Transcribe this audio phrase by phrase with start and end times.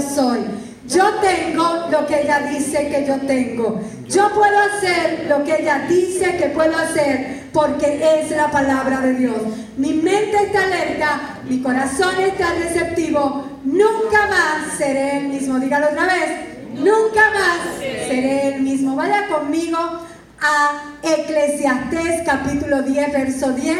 [0.00, 0.40] soy.
[0.88, 3.80] Yo tengo lo que ella dice que yo tengo.
[4.08, 9.14] Yo puedo hacer lo que ella dice que puedo hacer porque es la palabra de
[9.14, 9.36] Dios.
[9.76, 13.60] Mi mente está alerta, mi corazón está receptivo.
[13.64, 15.58] Nunca más seré el mismo.
[15.58, 16.30] Dígalo otra vez.
[16.74, 18.96] Nunca más seré el mismo.
[18.96, 19.78] Vaya conmigo
[20.40, 23.78] a Eclesiastés capítulo 10, verso 10.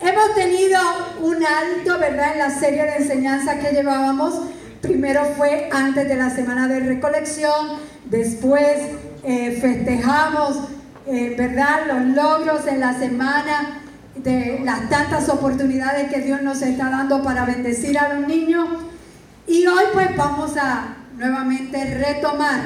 [0.00, 0.80] Hemos tenido
[1.20, 4.34] un alto, ¿verdad?, en la serie de enseñanza que llevábamos.
[4.82, 8.78] Primero fue antes de la semana de recolección, después
[9.22, 10.58] eh, festejamos,
[11.06, 13.78] eh, ¿verdad?, los logros en la semana,
[14.16, 18.68] de las tantas oportunidades que Dios nos está dando para bendecir a los niños.
[19.46, 22.60] Y hoy pues vamos a nuevamente retomar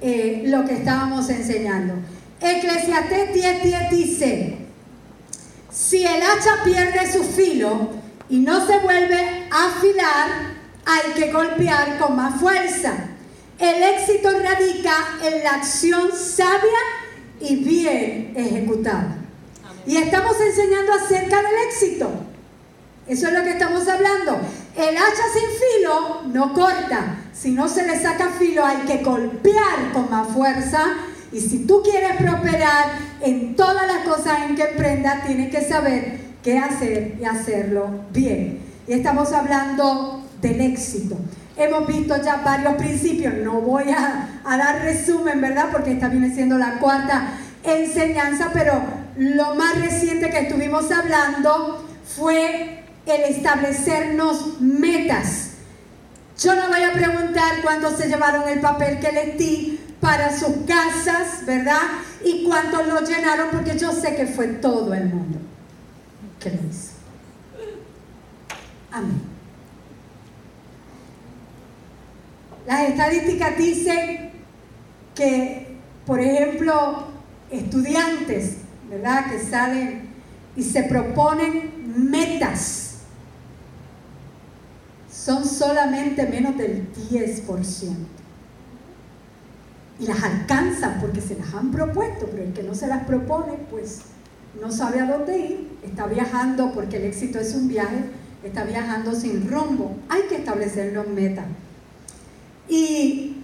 [0.00, 1.94] eh, lo que estábamos enseñando.
[2.40, 4.58] Eclesiastés 10:10 dice,
[5.70, 7.90] si el hacha pierde su filo
[8.30, 10.54] y no se vuelve a afilar,
[10.86, 12.92] hay que golpear con más fuerza.
[13.58, 16.80] El éxito radica en la acción sabia
[17.40, 19.16] y bien ejecutada.
[19.86, 22.10] Y estamos enseñando acerca del éxito.
[23.06, 24.40] Eso es lo que estamos hablando.
[24.76, 27.16] El hacha sin filo no corta.
[27.32, 30.84] Si no se le saca filo hay que golpear con más fuerza
[31.32, 36.20] y si tú quieres prosperar en todas las cosas en que emprendas, tienes que saber
[36.42, 38.60] qué hacer y hacerlo bien.
[38.86, 41.16] Y estamos hablando del éxito.
[41.56, 45.68] Hemos visto ya varios principios, no voy a, dar resumen, ¿verdad?
[45.72, 48.82] Porque esta viene siendo la cuarta enseñanza, pero
[49.16, 55.50] lo más reciente que estuvimos hablando fue el establecernos metas.
[56.38, 60.66] Yo no voy a preguntar cuántos se llevaron el papel que les di, para sus
[60.66, 61.80] casas, ¿verdad?
[62.22, 65.38] Y cuántos lo llenaron, porque yo sé que fue todo el mundo
[66.40, 66.90] que lo hizo.
[68.92, 69.33] Amén.
[72.66, 74.30] Las estadísticas dicen
[75.14, 75.76] que,
[76.06, 77.06] por ejemplo,
[77.50, 78.56] estudiantes,
[78.90, 79.30] ¿verdad?
[79.30, 80.08] Que salen
[80.56, 82.98] y se proponen metas,
[85.10, 88.14] son solamente menos del 10%
[89.98, 93.52] y las alcanzan porque se las han propuesto, pero el que no se las propone,
[93.70, 94.00] pues
[94.60, 98.04] no sabe a dónde ir, está viajando porque el éxito es un viaje,
[98.42, 99.96] está viajando sin rumbo.
[100.08, 101.46] Hay que establecer los metas.
[102.68, 103.36] Y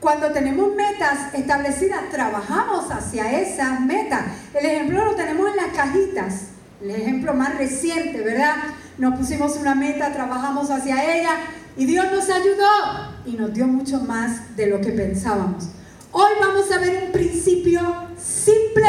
[0.00, 4.22] cuando tenemos metas establecidas, trabajamos hacia esas metas.
[4.52, 6.34] El ejemplo lo tenemos en las cajitas,
[6.82, 8.56] el ejemplo más reciente, ¿verdad?
[8.98, 11.36] Nos pusimos una meta, trabajamos hacia ella
[11.76, 15.68] y Dios nos ayudó y nos dio mucho más de lo que pensábamos.
[16.10, 17.80] Hoy vamos a ver un principio
[18.20, 18.88] simple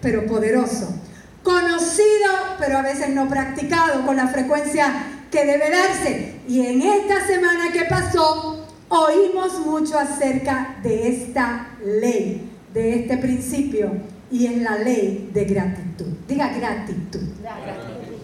[0.00, 0.94] pero poderoso,
[1.42, 4.92] conocido pero a veces no practicado con la frecuencia
[5.30, 6.40] que debe darse.
[6.46, 8.59] Y en esta semana que pasó
[8.90, 13.90] oímos mucho acerca de esta ley, de este principio,
[14.30, 16.06] y es la ley de gratitud.
[16.28, 17.22] Diga gratitud.
[17.42, 18.16] La, gratitud.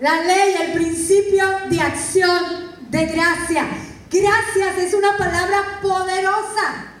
[0.00, 2.44] la ley, el principio de acción
[2.90, 3.66] de gracia.
[4.10, 6.92] Gracias es una palabra poderosa.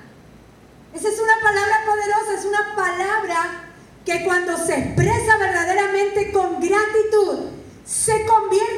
[0.94, 3.64] Esa es una palabra poderosa, es una palabra
[4.04, 7.50] que cuando se expresa verdaderamente con gratitud,
[7.84, 8.77] se convierte.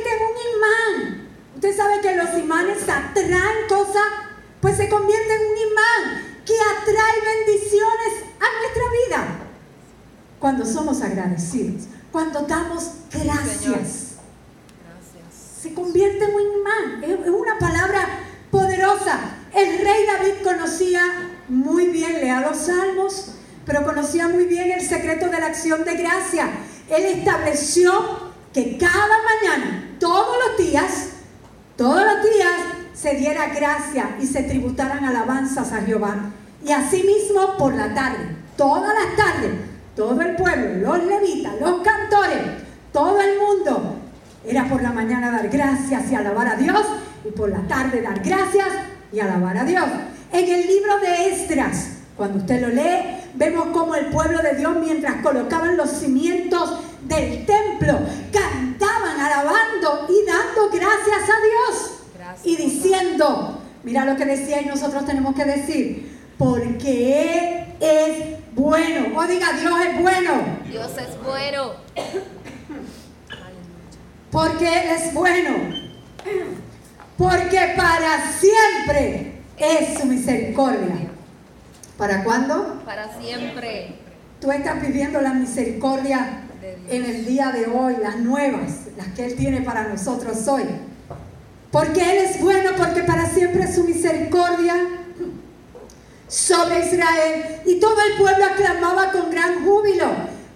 [1.77, 4.03] Sabe que los imanes atraen cosas,
[4.61, 9.39] pues se convierte en un imán que atrae bendiciones a nuestra vida.
[10.39, 14.11] Cuando somos agradecidos, cuando damos gracias
[15.61, 17.05] se convierte en un imán.
[17.05, 18.09] Es una palabra
[18.51, 19.21] poderosa.
[19.53, 21.03] El rey David conocía
[21.49, 23.33] muy bien, lea los salmos,
[23.67, 26.49] pero conocía muy bien el secreto de la acción de gracia.
[26.89, 27.93] Él estableció
[28.55, 31.09] que cada mañana, todos los días,
[31.81, 32.53] todos los días
[32.93, 36.31] se diera gracia y se tributaran alabanzas a Jehová.
[36.63, 39.53] Y asimismo por la tarde, todas las tardes,
[39.97, 42.43] todo el pueblo, los levitas, los cantores,
[42.93, 43.97] todo el mundo
[44.45, 46.87] era por la mañana dar gracias y alabar a Dios
[47.25, 48.69] y por la tarde dar gracias
[49.11, 49.87] y alabar a Dios.
[50.33, 54.77] En el libro de Estras, cuando usted lo lee, vemos cómo el pueblo de Dios
[54.85, 57.99] mientras colocaban los cimientos del templo,
[58.31, 61.70] cantaban, alabando y dando gracias a Dios.
[62.45, 69.19] Y diciendo, mira lo que decía y nosotros tenemos que decir, porque Él es bueno.
[69.19, 70.33] O diga, Dios es bueno.
[70.71, 71.75] Dios es bueno
[74.31, 75.51] porque Él es bueno,
[77.17, 81.09] porque para siempre es su misericordia.
[81.97, 82.81] ¿Para cuándo?
[82.85, 83.97] Para siempre.
[84.41, 86.43] Tú estás viviendo la misericordia
[86.89, 90.65] en el día de hoy, las nuevas, las que Él tiene para nosotros hoy.
[91.71, 94.75] Porque Él es bueno, porque para siempre es su misericordia
[96.27, 97.61] sobre Israel.
[97.67, 100.07] Y todo el pueblo aclamaba con gran júbilo,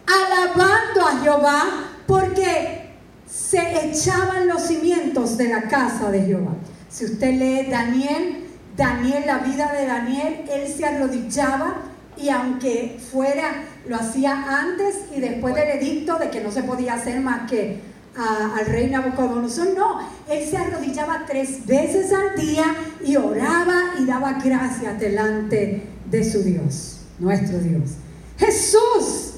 [0.07, 1.63] alabando a Jehová,
[2.07, 2.91] porque
[3.29, 6.55] se echaban los cimientos de la casa de Jehová.
[6.89, 8.47] Si usted lee Daniel,
[8.77, 11.77] Daniel, la vida de Daniel, él se arrodillaba
[12.17, 16.95] y aunque fuera, lo hacía antes y después del edicto de que no se podía
[16.95, 17.81] hacer más que
[18.17, 22.65] al rey Nabucodonosor, no, él se arrodillaba tres veces al día
[23.05, 27.95] y oraba y daba gracias delante de su Dios, nuestro Dios.
[28.39, 29.35] Jesús,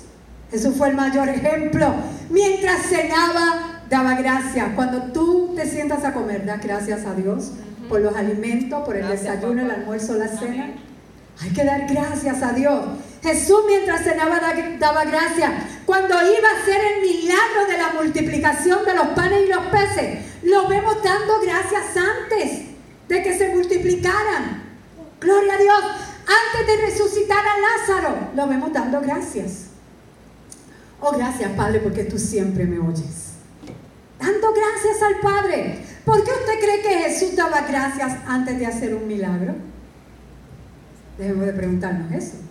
[0.50, 1.94] Jesús fue el mayor ejemplo.
[2.30, 4.74] Mientras cenaba, daba gracias.
[4.74, 7.52] Cuando tú te sientas a comer, da gracias a Dios
[7.88, 10.74] por los alimentos, por el desayuno, el almuerzo, la cena.
[11.42, 12.84] Hay que dar gracias a Dios.
[13.26, 14.40] Jesús mientras cenaba
[14.78, 15.50] daba gracias.
[15.84, 20.18] Cuando iba a hacer el milagro de la multiplicación de los panes y los peces,
[20.44, 22.66] lo vemos dando gracias antes
[23.08, 24.62] de que se multiplicaran.
[25.20, 25.84] Gloria a Dios.
[26.26, 29.70] Antes de resucitar a Lázaro, lo vemos dando gracias.
[31.00, 33.32] Oh, gracias Padre, porque tú siempre me oyes.
[34.20, 35.78] Dando gracias al Padre.
[36.04, 39.56] ¿Por qué usted cree que Jesús daba gracias antes de hacer un milagro?
[41.18, 42.46] Debemos de preguntarnos eso.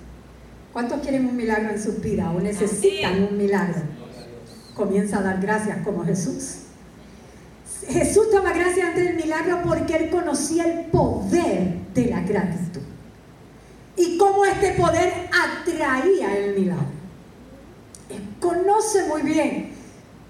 [0.76, 3.82] ¿Cuántos quieren un milagro en su vida o necesitan un milagro?
[4.74, 6.64] Comienza a dar gracias como Jesús.
[7.88, 12.82] Jesús daba gracias antes del milagro porque él conocía el poder de la gratitud.
[13.96, 16.88] Y cómo este poder atraía el milagro.
[18.10, 19.70] Él conoce muy bien.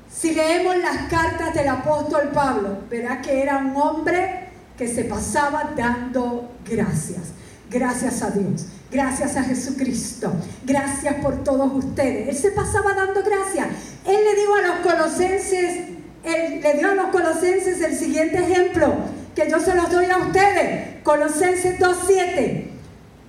[0.07, 5.74] Si leemos las cartas del apóstol Pablo, verá que era un hombre que se pasaba
[5.75, 7.33] dando gracias.
[7.68, 10.33] Gracias a Dios, gracias a Jesucristo,
[10.63, 12.30] gracias por todos ustedes.
[12.30, 13.68] Él se pasaba dando gracias.
[14.06, 15.89] Él le dio a los colosenses,
[16.24, 18.95] él le dio a los colosenses el siguiente ejemplo,
[19.36, 21.03] que yo se los doy a ustedes.
[21.03, 22.68] Colosenses 2.7.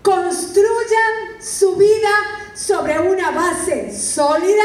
[0.02, 2.10] Construyan su vida
[2.54, 4.64] sobre una base sólida,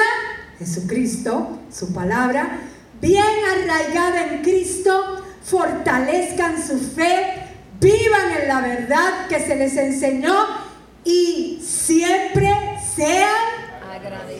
[0.59, 2.59] Jesucristo, su palabra,
[3.01, 7.49] bien arraigada en Cristo, fortalezcan su fe
[7.81, 10.70] vivan en la verdad que se les enseñó
[11.03, 12.49] y siempre
[12.95, 13.29] sean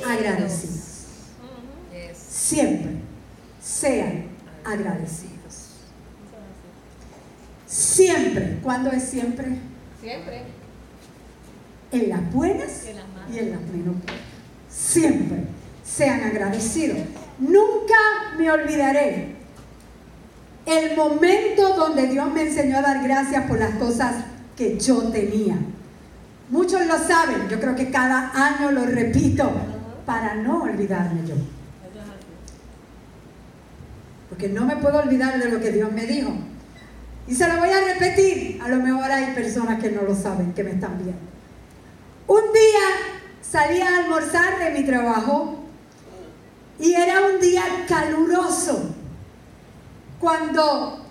[0.04, 0.80] agradecidos.
[2.14, 2.92] Siempre
[3.62, 4.26] sean
[4.66, 5.32] agradecidos.
[7.66, 8.60] Siempre.
[8.62, 9.58] ¿Cuándo es siempre?
[10.02, 10.44] Siempre.
[11.92, 12.86] En las buenas
[13.34, 13.96] y en las menos
[14.70, 15.44] Siempre
[15.84, 16.98] sean agradecidos.
[17.40, 17.96] Nunca
[18.38, 19.36] me olvidaré
[20.66, 24.26] el momento donde Dios me enseñó a dar gracias por las cosas
[24.56, 25.58] que yo tenía.
[26.52, 29.50] Muchos lo saben, yo creo que cada año lo repito
[30.06, 31.36] para no olvidarme yo.
[34.28, 36.34] Porque no me puedo olvidar de lo que Dios me dijo.
[37.26, 40.52] Y se lo voy a repetir, a lo mejor hay personas que no lo saben,
[40.52, 41.22] que me están viendo.
[42.28, 42.88] Un día
[43.42, 45.64] salí a almorzar de mi trabajo
[46.78, 48.94] y era un día caluroso.
[50.20, 51.06] Cuando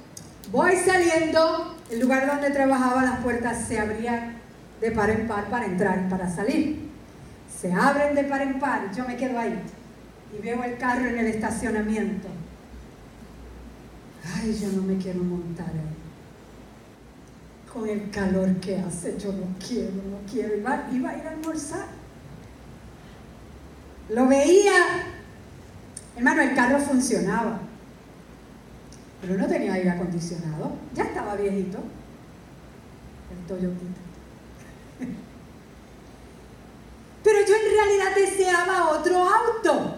[0.53, 4.40] voy saliendo, el lugar donde trabajaba, las puertas se abrían
[4.81, 6.91] de par en par para entrar y para salir.
[7.61, 9.59] Se abren de par en par yo me quedo ahí
[10.37, 12.29] y veo el carro en el estacionamiento.
[14.37, 15.97] Ay, yo no me quiero montar ahí.
[17.73, 20.57] Con el calor que hace, yo no quiero, no quiero.
[20.57, 21.87] Iba, iba a ir a almorzar.
[24.09, 24.73] Lo veía.
[26.17, 27.61] Hermano, el carro funcionaba
[29.21, 31.79] pero no tenía aire acondicionado, ya estaba viejito,
[33.31, 34.00] el Toyotita.
[37.23, 39.97] Pero yo en realidad deseaba otro auto.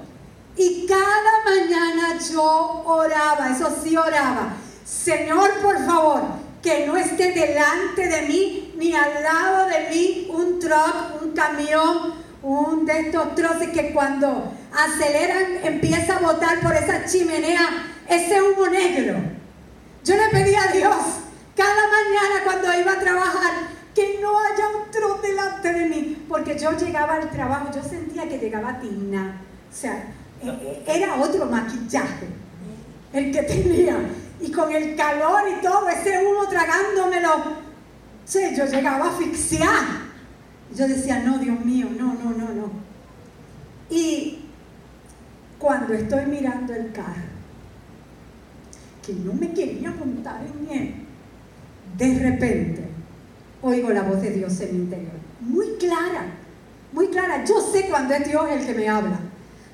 [0.56, 4.54] Y cada mañana yo oraba, eso sí oraba.
[4.84, 6.22] Señor, por favor,
[6.62, 12.14] que no esté delante de mí ni al lado de mí un truck, un camión,
[12.42, 18.66] un de estos troces que cuando aceleran empieza a botar por esa chimenea ese humo
[18.66, 19.16] negro.
[20.04, 20.96] Yo le pedí a Dios
[21.56, 23.52] cada mañana cuando iba a trabajar
[23.94, 28.28] que no haya un trote delante de mí, porque yo llegaba al trabajo, yo sentía
[28.28, 32.26] que llegaba tina, o sea, e, e, era otro maquillaje
[33.12, 33.98] el que tenía,
[34.40, 37.28] y con el calor y todo, ese humo tragándomelo,
[38.24, 40.02] sí, yo llegaba a asfixiar.
[40.74, 42.70] Yo decía, no, Dios mío, no, no, no, no.
[43.90, 44.46] Y
[45.58, 47.30] cuando estoy mirando el carro,
[49.04, 50.94] que no me quería montar en él.
[51.98, 52.91] De repente,
[53.62, 55.12] oigo la voz de Dios en mi interior.
[55.40, 56.26] Muy clara,
[56.92, 57.44] muy clara.
[57.44, 59.18] Yo sé cuando es Dios el que me habla.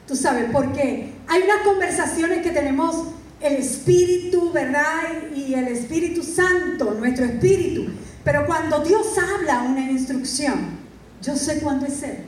[0.06, 1.12] Tú sabes por qué.
[1.26, 3.08] hay unas conversaciones que tenemos
[3.40, 5.02] el Espíritu, ¿verdad?
[5.34, 7.90] Y el Espíritu Santo, nuestro Espíritu.
[8.24, 10.78] Pero cuando Dios habla una instrucción,
[11.22, 12.18] yo sé cuándo es Él.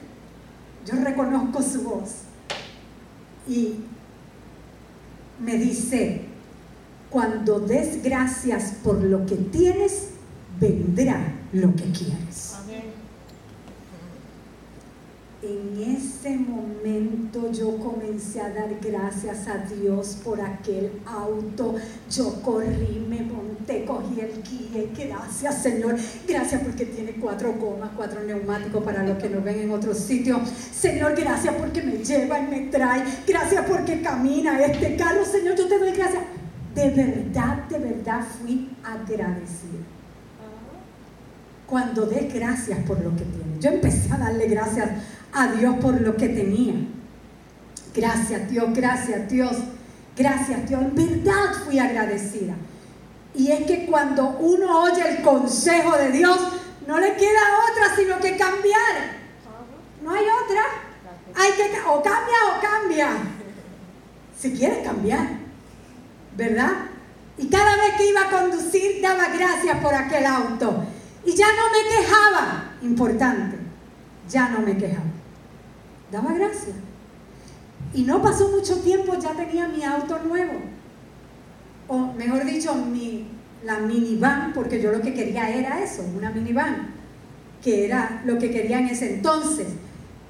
[0.87, 2.11] Yo reconozco su voz.
[3.49, 3.77] Y
[5.41, 6.23] me dice,
[7.09, 10.09] cuando des gracias por lo que tienes,
[10.61, 12.55] vendrá lo que quieres.
[15.43, 21.77] En ese momento yo comencé a dar gracias a Dios por aquel auto.
[22.11, 24.85] Yo corrí, me monté, cogí el guía.
[24.95, 25.97] Gracias Señor.
[26.29, 30.39] Gracias porque tiene cuatro gomas, cuatro neumáticos para los que nos ven en otro sitio.
[30.45, 33.03] Señor, gracias porque me lleva y me trae.
[33.27, 35.25] Gracias porque camina este carro.
[35.25, 36.23] Señor, yo te doy gracias.
[36.75, 40.00] De verdad, de verdad fui agradecida
[41.71, 43.61] cuando dé gracias por lo que tiene.
[43.61, 44.91] Yo empecé a darle gracias
[45.33, 46.75] a Dios por lo que tenía.
[47.95, 49.57] Gracias Dios, gracias Dios,
[50.17, 50.83] gracias Dios.
[50.83, 52.55] En verdad fui agradecida.
[53.35, 56.39] Y es que cuando uno oye el consejo de Dios,
[56.87, 59.21] no le queda otra sino que cambiar.
[60.03, 60.63] No hay otra.
[61.37, 63.09] Hay que o cambia o cambia.
[64.37, 65.29] Si quieres cambiar,
[66.37, 66.73] ¿verdad?
[67.39, 70.85] Y cada vez que iba a conducir daba gracias por aquel auto.
[71.25, 73.57] Y ya no me quejaba, importante,
[74.29, 75.11] ya no me quejaba.
[76.11, 76.77] Daba gracias.
[77.93, 80.53] Y no pasó mucho tiempo, ya tenía mi auto nuevo.
[81.89, 83.27] O mejor dicho, mi,
[83.65, 86.95] la minivan, porque yo lo que quería era eso, una minivan,
[87.63, 89.67] que era lo que quería en ese entonces.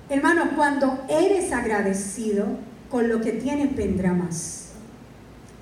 [0.09, 2.47] Hermano, cuando eres agradecido
[2.91, 4.71] con lo que tienes, vendrá más.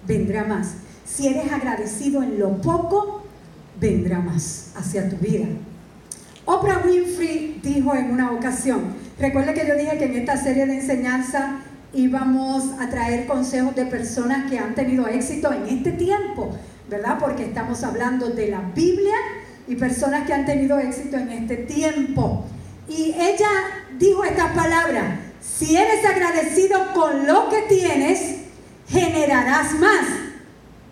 [0.07, 0.75] Vendrá más.
[1.05, 3.18] Si eres agradecido en lo poco,
[3.81, 5.47] vendrá más hacia tu vida.
[6.45, 10.77] Oprah Winfrey dijo en una ocasión, recuerda que yo dije que en esta serie de
[10.77, 11.61] enseñanza
[11.93, 16.57] íbamos a traer consejos de personas que han tenido éxito en este tiempo,
[16.89, 17.19] ¿verdad?
[17.19, 19.15] Porque estamos hablando de la Biblia
[19.67, 22.47] y personas que han tenido éxito en este tiempo.
[22.89, 23.51] Y ella
[23.99, 28.37] dijo estas palabras, si eres agradecido con lo que tienes,
[28.89, 30.07] generarás más.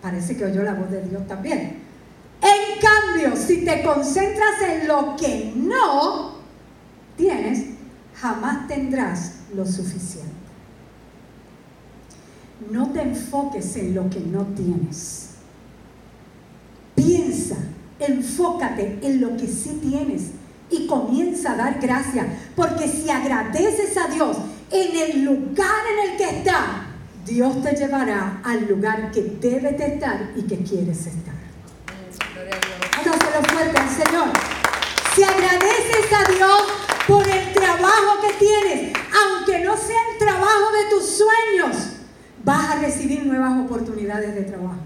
[0.01, 1.86] Parece que oyó la voz de Dios también.
[2.87, 6.37] Cambio, si te concentras en lo que no
[7.17, 7.65] tienes,
[8.15, 10.31] jamás tendrás lo suficiente.
[12.71, 15.31] No te enfoques en lo que no tienes.
[16.95, 17.57] Piensa,
[17.99, 20.31] enfócate en lo que sí tienes
[20.69, 22.25] y comienza a dar gracias.
[22.55, 24.37] Porque si agradeces a Dios
[24.71, 26.87] en el lugar en el que está,
[27.25, 31.36] Dios te llevará al lugar que debes de estar y que quieres estar
[33.03, 34.27] fuerte al Señor.
[35.15, 36.61] Si agradeces a Dios
[37.07, 41.75] por el trabajo que tienes, aunque no sea el trabajo de tus sueños,
[42.43, 44.77] vas a recibir nuevas oportunidades de trabajo.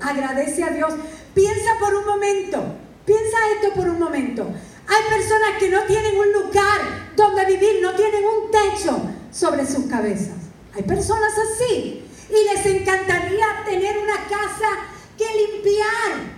[0.00, 0.94] Agradece a Dios.
[1.34, 2.62] Piensa por un momento,
[3.04, 4.42] piensa esto por un momento.
[4.88, 9.86] Hay personas que no tienen un lugar donde vivir, no tienen un techo sobre sus
[9.86, 10.36] cabezas.
[10.74, 12.04] Hay personas así.
[12.30, 14.68] Y les encantaría tener una casa
[15.16, 16.37] que limpiar,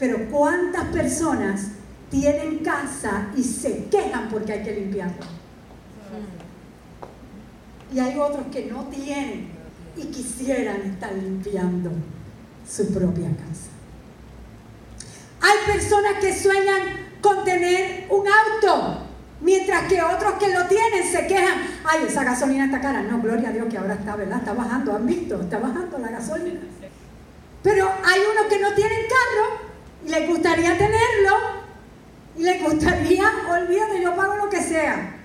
[0.00, 1.60] pero ¿cuántas personas
[2.10, 5.26] tienen casa y se quejan porque hay que limpiarla?
[7.92, 9.50] Y hay otros que no tienen
[9.96, 11.90] y quisieran estar limpiando
[12.68, 13.68] su propia casa.
[15.42, 16.80] Hay personas que sueñan
[17.20, 19.02] con tener un auto,
[19.42, 23.02] mientras que otros que lo tienen se quejan, ay, esa gasolina está cara.
[23.02, 24.38] No, gloria a Dios que ahora está, ¿verdad?
[24.38, 26.60] Está bajando, han visto, está bajando la gasolina.
[27.62, 29.69] Pero hay unos que no tienen carro
[30.06, 31.60] les gustaría tenerlo
[32.36, 35.16] y les gustaría, olvídate, yo pago lo que sea.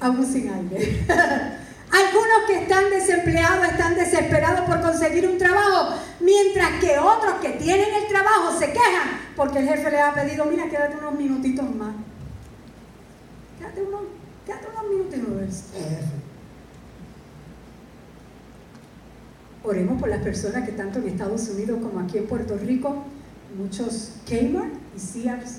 [0.00, 1.04] Aún sin aire.
[1.90, 7.94] Algunos que están desempleados están desesperados por conseguir un trabajo, mientras que otros que tienen
[7.94, 11.94] el trabajo se quejan porque el jefe les ha pedido, mira, quédate unos minutitos más.
[13.56, 14.02] Quédate unos,
[14.44, 15.64] quédate unos minutitos.
[19.68, 23.04] Oremos por las personas que tanto en Estados Unidos como aquí en Puerto Rico,
[23.58, 25.58] muchos Kmart y Sears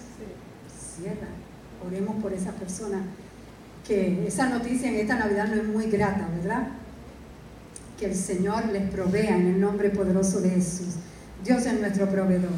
[0.97, 1.29] cierran.
[1.85, 3.01] Oremos por esas personas
[3.87, 6.69] que esa noticia en esta Navidad no es muy grata, ¿verdad?
[7.99, 10.95] Que el Señor les provea en el nombre poderoso de Jesús.
[11.43, 12.49] Dios es nuestro proveedor.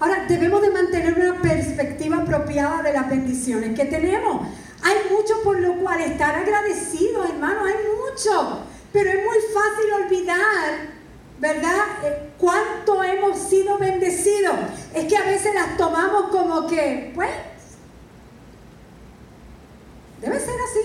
[0.00, 4.46] Ahora, debemos de mantener una perspectiva apropiada de las bendiciones que tenemos.
[4.82, 8.60] Hay mucho por lo cual estar agradecidos, hermano, hay mucho.
[8.92, 10.97] Pero es muy fácil olvidar
[11.38, 11.84] ¿verdad?
[12.04, 14.56] Eh, ¿Cuánto hemos sido bendecidos?
[14.94, 17.30] Es que a veces las tomamos como que, pues,
[20.20, 20.80] debe ser así.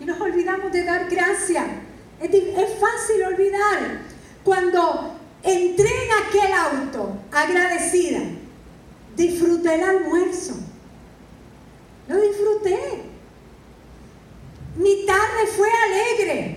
[0.00, 0.84] Y nos olvidamos de
[2.78, 4.00] fácil olvidar.
[4.44, 8.20] Cuando entré en aquel auto agradecida,
[9.16, 10.54] disfruté el almuerzo.
[12.08, 12.78] Lo disfruté.
[14.76, 16.55] Mi tarde fue alegre.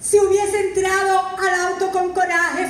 [0.00, 2.66] Si hubiese entrado al auto con coraje,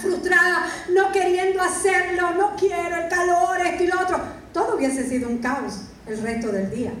[0.00, 4.18] frustrada, no queriendo hacerlo, no quiero el calor, esto y lo otro,
[4.54, 6.92] todo hubiese sido un caos el resto del día.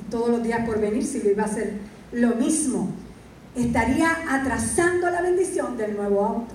[0.00, 1.74] Y todos los días por venir, si lo iba a hacer
[2.10, 2.90] lo mismo,
[3.54, 6.54] estaría atrasando la bendición del nuevo auto.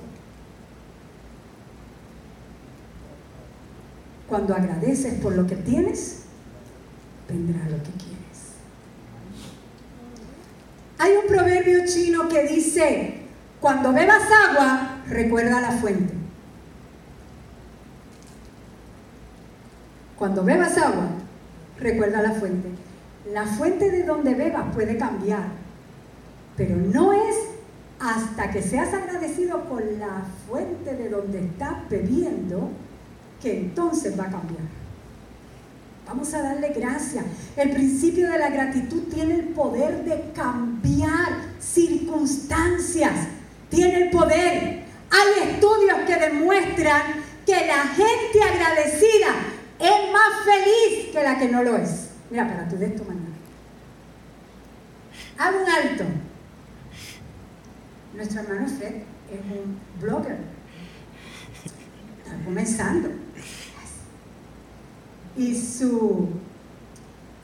[4.27, 6.23] Cuando agradeces por lo que tienes,
[7.29, 8.11] vendrá lo que quieres.
[10.97, 11.50] Hay un proverbio
[11.85, 13.15] chino que dice,
[13.59, 16.13] cuando bebas agua, recuerda la fuente.
[20.17, 21.07] Cuando bebas agua,
[21.79, 22.69] recuerda la fuente.
[23.33, 25.49] La fuente de donde bebas puede cambiar,
[26.57, 27.35] pero no es
[27.99, 32.69] hasta que seas agradecido con la fuente de donde estás bebiendo
[33.41, 34.80] que entonces va a cambiar.
[36.11, 37.23] Vamos a darle gracias.
[37.55, 43.13] El principio de la gratitud tiene el poder de cambiar circunstancias.
[43.69, 44.83] Tiene el poder.
[45.09, 47.01] Hay estudios que demuestran
[47.45, 49.29] que la gente agradecida
[49.79, 52.09] es más feliz que la que no lo es.
[52.29, 53.37] Mira, para tu de esto mañana.
[55.37, 56.03] Haz un alto.
[58.13, 60.39] Nuestro hermano Fred es un blogger.
[61.63, 63.11] Está comenzando.
[65.37, 66.27] Y su,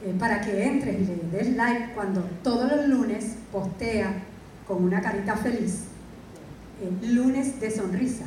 [0.03, 4.23] eh, para que entres y le des like cuando todos los lunes postea
[4.67, 5.85] con una carita feliz,
[6.81, 8.25] eh, lunes de sonrisa.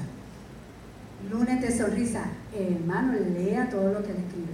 [1.31, 2.25] Lunes de sonrisa.
[2.55, 4.53] hermano, lea todo lo que le escribe.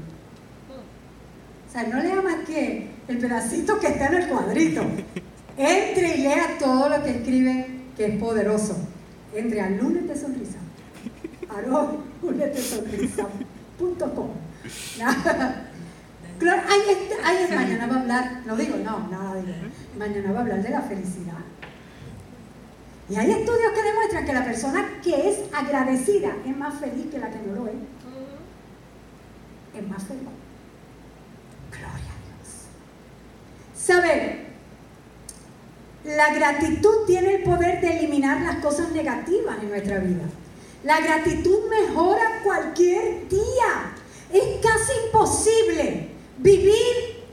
[1.69, 4.83] O sea, no lea más que el pedacito que está en el cuadrito.
[5.57, 7.67] Entre y lea todo lo que escribe
[7.97, 8.77] que es poderoso.
[9.35, 10.59] Entre al lunes de sonrisa.
[11.49, 11.93] Arroba
[12.23, 13.27] lunes de sonrisa.
[16.39, 16.63] Claro,
[17.55, 19.55] mañana va a hablar, no digo, no, nada digo.
[19.99, 21.39] Mañana va a hablar de la felicidad.
[23.09, 27.19] Y hay estudios que demuestran que la persona que es agradecida es más feliz que
[27.19, 27.75] la que no lo es.
[29.75, 30.23] Es más feliz.
[31.71, 32.67] Gloria a Dios.
[33.75, 34.47] Saber,
[36.05, 40.25] la gratitud tiene el poder de eliminar las cosas negativas en nuestra vida.
[40.83, 43.66] La gratitud mejora cualquier día.
[45.27, 46.09] Imposible
[46.39, 46.71] vivir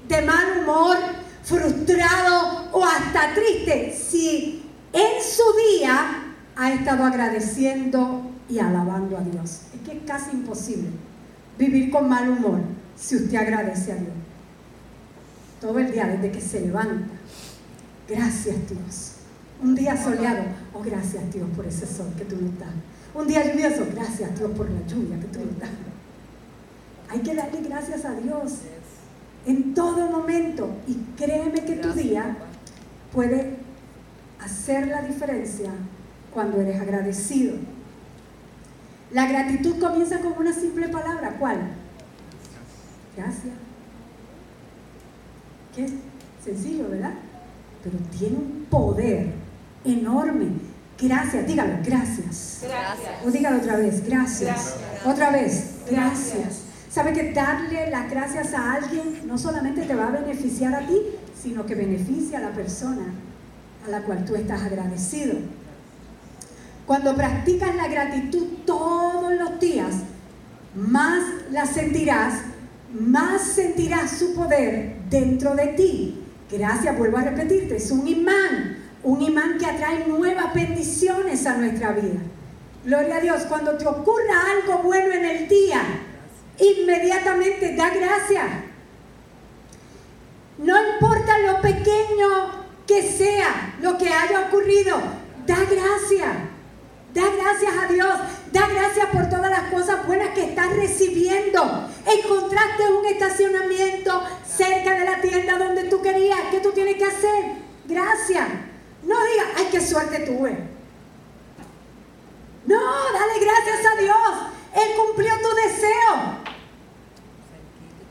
[0.08, 0.98] de mal humor,
[1.44, 5.44] frustrado o hasta triste si en su
[5.78, 9.62] día ha estado agradeciendo y alabando a Dios.
[9.76, 10.90] Es que es casi imposible
[11.60, 12.62] vivir con mal humor
[12.96, 14.14] si usted agradece a Dios.
[15.62, 17.14] Todo el día desde que se levanta.
[18.10, 19.12] Gracias Dios.
[19.62, 20.46] Un día soleado.
[20.74, 22.70] Oh, gracias Dios por ese sol que tú nos das.
[23.14, 23.86] Un día lluvioso.
[23.94, 25.93] Gracias Dios por la lluvia que tú nos das.
[27.14, 28.54] Hay que darle gracias a Dios
[29.46, 30.68] en todo momento.
[30.88, 32.36] Y créeme que tu día
[33.12, 33.58] puede
[34.40, 35.70] hacer la diferencia
[36.34, 37.54] cuando eres agradecido.
[39.12, 41.36] La gratitud comienza con una simple palabra.
[41.38, 41.60] ¿Cuál?
[43.16, 43.54] Gracias.
[45.76, 45.88] Qué
[46.44, 47.14] sencillo, ¿verdad?
[47.84, 49.34] Pero tiene un poder
[49.86, 50.48] enorme.
[51.00, 52.62] Gracias, dígalo, gracias.
[52.64, 53.26] Gracias.
[53.26, 54.78] O dígalo otra vez, gracias.
[55.06, 56.73] Otra vez, gracias.
[56.94, 60.96] ¿Sabe que darle las gracias a alguien no solamente te va a beneficiar a ti,
[61.42, 63.06] sino que beneficia a la persona
[63.84, 65.34] a la cual tú estás agradecido?
[66.86, 69.90] Cuando practicas la gratitud todos los días,
[70.76, 72.42] más la sentirás,
[72.94, 76.24] más sentirás su poder dentro de ti.
[76.52, 81.94] Gracias, vuelvo a repetirte, es un imán, un imán que atrae nuevas bendiciones a nuestra
[81.94, 82.20] vida.
[82.86, 85.82] Gloria a Dios, cuando te ocurra algo bueno en el día,
[86.60, 88.46] inmediatamente da gracias.
[90.58, 95.02] No importa lo pequeño que sea lo que haya ocurrido,
[95.46, 96.54] da gracias.
[97.14, 98.20] Da gracias a Dios.
[98.52, 101.90] Da gracias por todas las cosas buenas que estás recibiendo.
[102.06, 106.40] Encontraste un estacionamiento cerca de la tienda donde tú querías.
[106.50, 107.46] ¿Qué tú tienes que hacer?
[107.86, 108.48] Gracias.
[109.04, 110.58] No digas, ay, qué suerte tuve.
[112.66, 114.54] No, dale gracias a Dios.
[114.76, 116.44] Él cumplió tu deseo.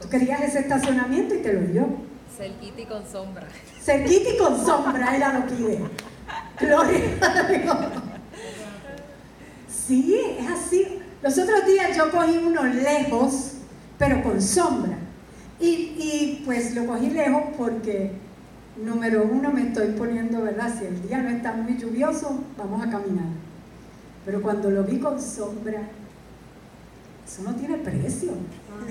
[0.01, 1.87] Tú querías ese estacionamiento y te lo dio.
[2.37, 3.49] Cerquita y con sombra.
[3.81, 5.89] Cerquita y con sombra era lo que iba.
[6.61, 7.77] Gloria a Dios.
[9.69, 10.99] Sí, es así.
[11.23, 13.55] Los otros días yo cogí uno lejos,
[13.99, 14.99] pero con sombra.
[15.59, 18.13] Y, y pues lo cogí lejos porque
[18.77, 20.75] número uno me estoy poniendo, ¿verdad?
[20.79, 23.29] Si el día no está muy lluvioso, vamos a caminar.
[24.27, 25.83] Pero cuando lo vi con sombra,
[27.33, 28.33] eso no tiene precio.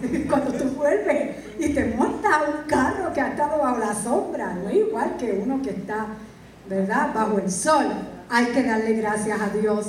[0.29, 4.69] Cuando tú vuelves y te montas un carro que ha estado bajo la sombra, no
[4.69, 6.07] es igual que uno que está,
[6.67, 7.85] ¿verdad?, bajo el sol.
[8.29, 9.87] Hay que darle gracias a Dios.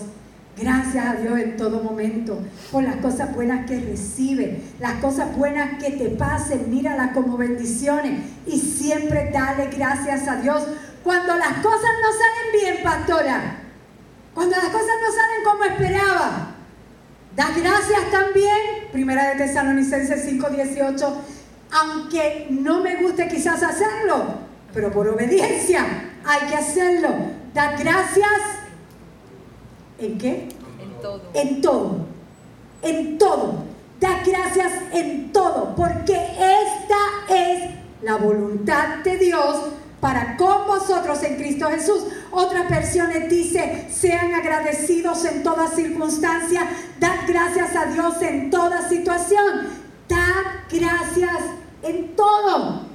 [0.54, 2.38] Gracias a Dios en todo momento
[2.70, 8.20] por las cosas buenas que recibe, las cosas buenas que te pasen, míralas como bendiciones
[8.46, 10.62] y siempre dale gracias a Dios
[11.02, 13.60] cuando las cosas no salen bien, pastora.
[14.34, 16.51] Cuando las cosas no salen como esperaba.
[17.36, 21.14] Da gracias también, Primera de Tesalonicenses 5:18,
[21.70, 24.24] aunque no me guste quizás hacerlo,
[24.74, 25.86] pero por obediencia
[26.24, 27.08] hay que hacerlo.
[27.54, 28.62] Da gracias
[29.98, 30.48] ¿en qué?
[30.82, 31.22] En todo.
[31.34, 32.06] En todo.
[32.82, 33.64] En todo.
[34.00, 37.70] Da gracias en todo, porque esta es
[38.02, 39.68] la voluntad de Dios
[40.02, 42.02] para con vosotros en Cristo Jesús.
[42.32, 49.68] Otras versiones dice, sean agradecidos en toda circunstancia, dad gracias a Dios en toda situación,
[50.08, 51.38] dad gracias
[51.84, 52.86] en todo.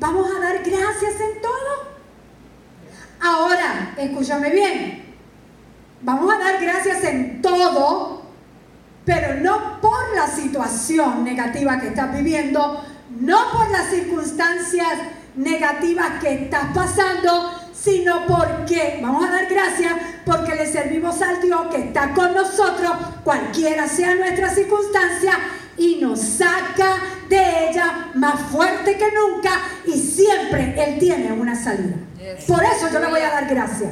[0.00, 1.94] Vamos a dar gracias en todo.
[3.20, 5.14] Ahora, escúchame bien,
[6.02, 8.22] vamos a dar gracias en todo,
[9.04, 12.84] pero no por la situación negativa que estás viviendo,
[13.20, 14.98] no por las circunstancias
[15.36, 19.92] negativas que estás pasando, sino porque vamos a dar gracias
[20.24, 22.90] porque le servimos al Dios que está con nosotros,
[23.22, 25.38] cualquiera sea nuestra circunstancia,
[25.78, 26.96] y nos saca
[27.28, 31.96] de ella más fuerte que nunca y siempre Él tiene una salida.
[32.46, 33.90] Por eso yo le voy a dar gracias.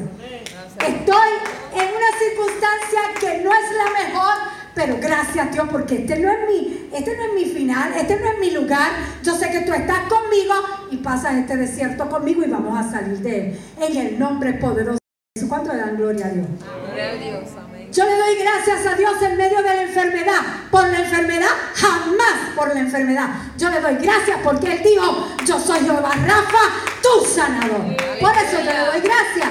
[0.79, 1.29] Estoy
[1.73, 4.35] en una circunstancia que no es la mejor,
[4.75, 8.27] pero gracias Dios porque este no es mi, este no es mi final, este no
[8.27, 8.91] es mi lugar.
[9.23, 10.55] Yo sé que tú estás conmigo
[10.91, 13.61] y pasas este desierto conmigo y vamos a salir de él.
[13.81, 15.49] En el nombre poderoso de Jesús.
[15.49, 16.47] ¿Cuánto le dan gloria a Dios?
[16.59, 17.75] Gloria a Dios, amén.
[17.93, 20.41] Yo le doy gracias a Dios en medio de la enfermedad.
[20.71, 23.29] Por la enfermedad, jamás por la enfermedad.
[23.57, 26.59] Yo le doy gracias porque Él dijo, yo soy Jehová Rafa,
[27.01, 27.97] tu sanador.
[28.21, 29.49] Por eso yo le doy gracias.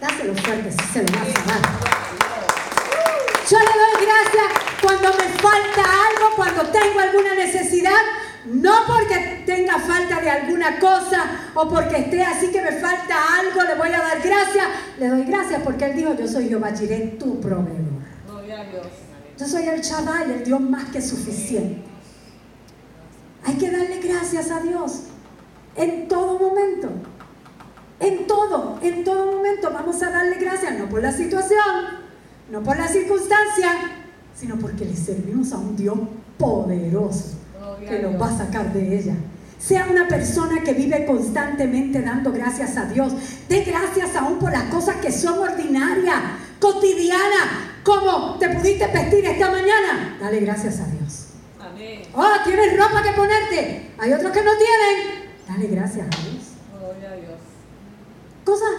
[0.00, 1.98] Dáselo fuerte si se lo vas a dar.
[3.50, 8.00] Yo le doy gracias cuando me falta algo, cuando tengo alguna necesidad.
[8.46, 13.62] No porque tenga falta de alguna cosa o porque esté así que me falta algo,
[13.62, 14.66] le voy a dar gracias.
[14.98, 18.02] Le doy gracias porque Él dijo, yo soy Jehová Jireh, tu proveedor.
[18.26, 18.86] Gloria a Dios.
[19.38, 21.82] Yo soy el Shaddai, el Dios más que suficiente.
[23.44, 25.04] Hay que darle gracias a Dios
[25.76, 26.88] en todo momento.
[28.00, 31.98] En todo, en todo momento vamos a darle gracias, no por la situación,
[32.50, 33.72] no por la circunstancia,
[34.38, 35.98] sino porque le servimos a un Dios
[36.38, 37.36] poderoso
[37.80, 39.14] que nos va a sacar de ella.
[39.58, 43.12] Sea una persona que vive constantemente dando gracias a Dios.
[43.48, 46.16] De gracias aún por las cosas que son ordinarias,
[46.60, 47.48] cotidianas,
[47.82, 50.16] como te pudiste vestir esta mañana.
[50.20, 51.26] Dale gracias a Dios.
[51.60, 52.02] Amén.
[52.14, 53.90] Oh, tienes ropa que ponerte.
[53.98, 55.28] Hay otros que no tienen.
[55.48, 56.44] Dale gracias a Dios.
[56.78, 57.40] Gloria a Dios.
[58.44, 58.70] Cosas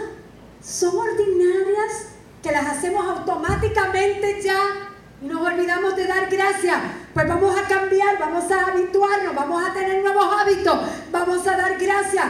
[0.63, 2.09] son ordinarias
[2.41, 4.89] que las hacemos automáticamente ya
[5.21, 6.77] nos olvidamos de dar gracias.
[7.13, 10.79] Pues vamos a cambiar, vamos a habituarnos, vamos a tener nuevos hábitos,
[11.11, 12.25] vamos a dar gracias.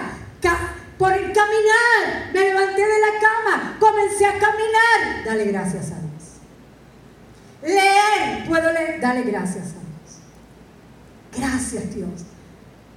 [0.98, 5.24] Por el caminar, me levanté de la cama, comencé a caminar.
[5.26, 7.74] Dale gracias a Dios.
[7.74, 10.20] Leer, puedo leer, dale gracias a Dios.
[11.38, 12.10] Gracias Dios.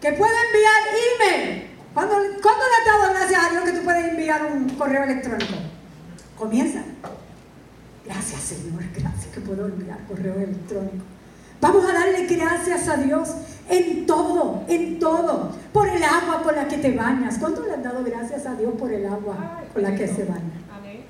[0.00, 1.70] Que puedo enviar email.
[1.94, 5.54] ¿Cuándo, ¿Cuándo le has dado gracias a Dios que tú puedes enviar un correo electrónico?
[6.36, 6.82] Comienza.
[8.04, 11.04] Gracias Señor, gracias que puedo enviar correo electrónico.
[11.60, 13.28] Vamos a darle gracias a Dios
[13.70, 15.52] en todo, en todo.
[15.72, 17.38] Por el agua con la que te bañas.
[17.38, 20.60] ¿Cuánto le han dado gracias a Dios por el agua con la que se baña?
[20.76, 21.04] Amén.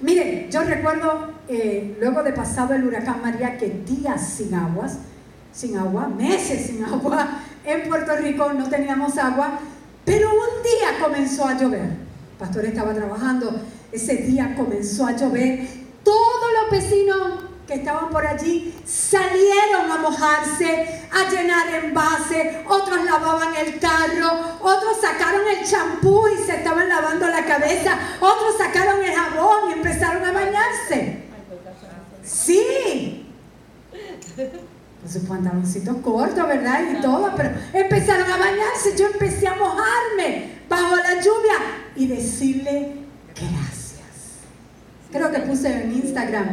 [0.00, 4.98] Miren, yo recuerdo eh, luego de pasado el huracán María que días sin aguas,
[5.52, 9.58] sin agua, meses sin agua, en Puerto Rico no teníamos agua,
[10.06, 11.82] pero un día comenzó a llover.
[11.82, 13.60] El pastor estaba trabajando,
[13.92, 15.66] ese día comenzó a llover,
[16.02, 23.54] todos los vecinos que estaban por allí salieron a mojarse, a llenar envases, otros lavaban
[23.56, 29.12] el carro, otros sacaron el champú y se estaban lavando la cabeza, otros sacaron el
[29.12, 31.24] jabón y empezaron a bañarse.
[32.22, 33.32] Sí.
[34.36, 36.82] Con sus pantaloncitos cortos, ¿verdad?
[36.92, 38.96] Y todo, pero empezaron a bañarse.
[38.96, 41.54] Yo empecé a mojarme bajo la lluvia
[41.94, 43.05] y decirle
[43.36, 43.96] gracias.
[45.12, 46.48] Creo que puse en Instagram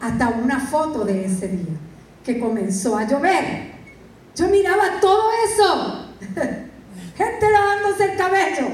[0.00, 1.74] hasta una foto de ese día
[2.24, 3.72] que comenzó a llover.
[4.36, 6.06] Yo miraba todo eso.
[7.16, 8.68] Gente lavando secándose el cabello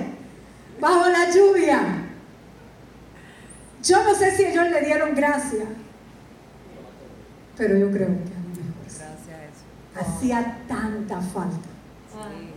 [0.81, 1.81] bajo la lluvia.
[3.83, 5.65] Yo no sé si ellos le dieron gracia,
[7.57, 10.17] pero yo creo que a lo mejor Gracias a eso.
[10.17, 11.57] hacía tanta falta.
[12.11, 12.51] Sí.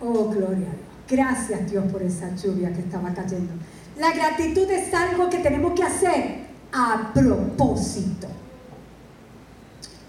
[0.00, 0.86] Oh, gloria a Dios.
[1.08, 3.52] Gracias Dios por esa lluvia que estaba cayendo.
[3.98, 8.28] La gratitud es algo que tenemos que hacer a propósito.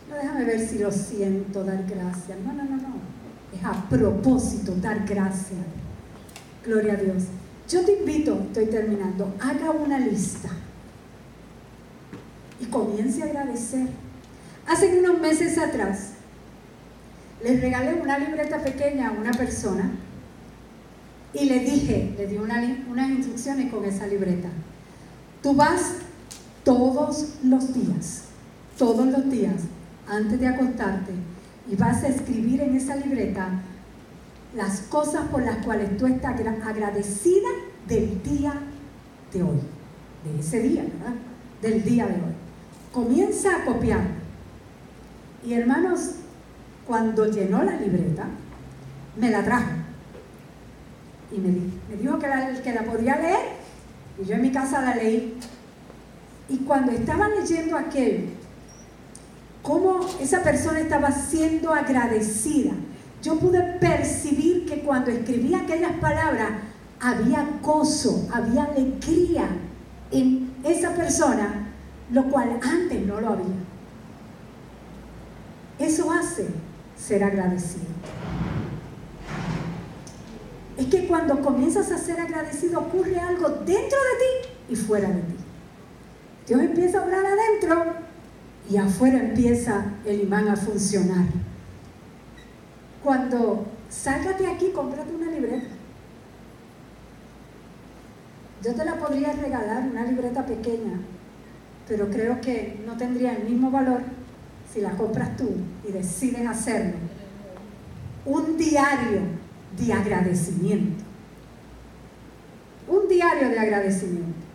[0.10, 2.38] No déjame ver si lo siento, dar gracias.
[2.46, 2.96] No, no, no, no.
[3.54, 5.60] Es a propósito dar gracias.
[6.66, 7.24] Gloria a Dios.
[7.70, 10.50] Yo te invito, estoy terminando, haga una lista
[12.60, 13.88] y comience a agradecer.
[14.68, 16.12] Hace unos meses atrás,
[17.44, 19.92] les regalé una libreta pequeña a una persona
[21.40, 24.50] y le dije, le di una unas instrucciones con esa libreta.
[25.42, 25.94] Tú vas
[26.64, 28.24] todos los días,
[28.78, 29.56] todos los días,
[30.08, 31.12] antes de acostarte,
[31.70, 33.50] y vas a escribir en esa libreta
[34.56, 37.50] las cosas por las cuales tú estás agra- agradecida
[37.88, 38.54] del día
[39.34, 39.60] de hoy,
[40.24, 41.16] de ese día, ¿verdad?
[41.62, 42.34] Del día de hoy.
[42.92, 44.02] Comienza a copiar.
[45.46, 46.12] Y hermanos,
[46.88, 48.26] cuando llenó la libreta,
[49.18, 49.72] me la trajo.
[51.32, 53.40] Y me, di- me dijo que la, que la podía leer.
[54.22, 55.38] Y yo en mi casa la leí.
[56.50, 58.30] Y cuando estaba leyendo aquello,
[59.62, 62.72] cómo esa persona estaba siendo agradecida,
[63.22, 66.50] yo pude percibir que cuando escribía aquellas palabras
[67.02, 69.50] había gozo, había alegría
[70.12, 71.68] en esa persona,
[72.12, 73.46] lo cual antes no lo había.
[75.80, 76.48] Eso hace
[76.98, 77.86] ser agradecido.
[80.78, 85.22] Es que cuando comienzas a ser agradecido ocurre algo dentro de ti y fuera de
[85.22, 85.36] ti.
[86.48, 87.94] Dios empieza a obrar adentro
[88.70, 91.26] y afuera empieza el imán a funcionar.
[93.04, 95.68] Cuando salgas de aquí, cómprate una libreta.
[98.64, 101.00] Yo te la podría regalar, una libreta pequeña,
[101.88, 104.02] pero creo que no tendría el mismo valor
[104.74, 105.50] si la compras tú
[105.88, 106.94] y decides hacerlo.
[108.26, 109.22] Un diario
[109.76, 111.04] de agradecimiento.
[112.88, 114.48] Un diario de agradecimiento.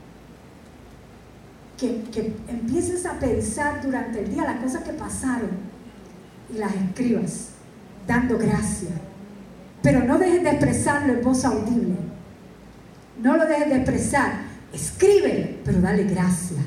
[1.76, 5.50] Que, que empieces a pensar durante el día las cosas que pasaron
[6.54, 7.48] y las escribas,
[8.06, 8.92] dando gracias.
[9.82, 11.96] Pero no dejes de expresarlo en voz audible.
[13.20, 14.32] No lo dejes de expresar.
[14.72, 16.60] Escribe, pero dale gracias.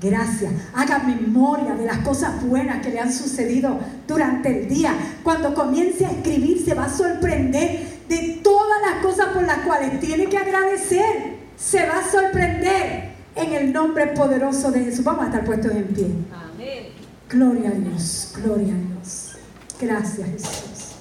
[0.00, 0.52] Gracias.
[0.74, 4.94] Haga memoria de las cosas buenas que le han sucedido durante el día.
[5.22, 9.98] Cuando comience a escribir se va a sorprender de todas las cosas por las cuales
[10.00, 11.36] tiene que agradecer.
[11.56, 15.04] Se va a sorprender en el nombre poderoso de Jesús.
[15.04, 16.06] Vamos a estar puestos en pie.
[16.32, 16.88] Amén.
[17.28, 19.36] Gloria a Dios, gloria a Dios.
[19.80, 20.92] Gracias Jesús.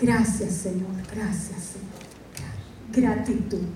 [0.00, 1.94] Gracias Señor, gracias Señor.
[2.92, 3.66] Gratitud.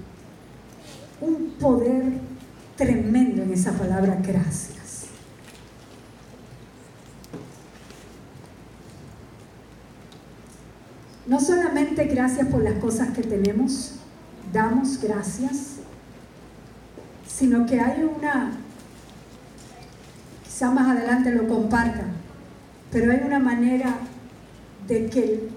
[1.20, 2.12] Un poder
[2.76, 4.77] tremendo en esa palabra gracias.
[11.28, 13.96] No solamente gracias por las cosas que tenemos,
[14.50, 15.74] damos gracias,
[17.26, 18.52] sino que hay una,
[20.42, 22.04] quizá más adelante lo comparta,
[22.90, 23.94] pero hay una manera
[24.86, 25.50] de que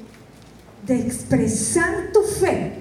[0.85, 2.73] de expresar tu fe.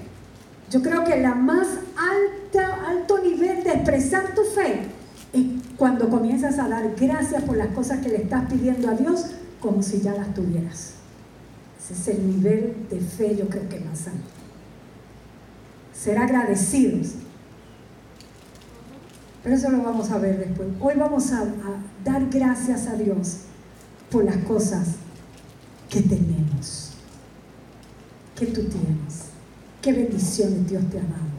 [0.69, 4.81] Yo creo que la más alta, alto nivel de expresar tu fe
[5.31, 5.45] es
[5.77, 9.27] cuando comienzas a dar gracias por las cosas que le estás pidiendo a Dios
[9.61, 11.00] como si ya las tuvieras.
[11.83, 14.19] Ese es el nivel de fe, yo creo que más alto.
[15.93, 17.13] Ser agradecidos.
[19.43, 20.67] Pero eso lo vamos a ver después.
[20.79, 23.37] Hoy vamos a, a dar gracias a Dios
[24.11, 24.89] por las cosas
[25.89, 26.91] que tenemos,
[28.35, 29.31] que tú tienes.
[29.81, 31.31] Qué bendiciones Dios te ha dado.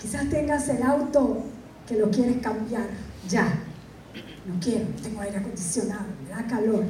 [0.00, 1.42] Quizás tengas el auto
[1.86, 2.88] que lo quieres cambiar
[3.28, 3.46] ya.
[4.46, 6.84] No quiero, tengo aire acondicionado, me da calor.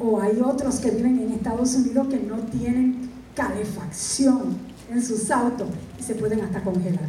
[0.00, 4.56] O, hay otros que viven en Estados Unidos que no tienen calefacción
[4.90, 7.08] en sus autos y se pueden hasta congelar.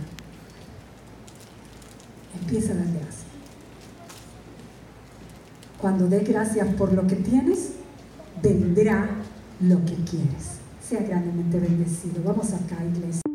[2.41, 2.93] Empieza a dar.
[5.83, 7.71] Cuando des gracias por lo que tienes,
[8.41, 9.09] vendrá
[9.59, 10.59] lo que quieres.
[10.81, 12.23] Sea grandemente bendecido.
[12.23, 13.33] Vamos acá, iglesia.